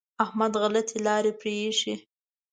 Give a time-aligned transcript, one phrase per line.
[0.23, 1.93] احمد غلطې لارې پرېښې.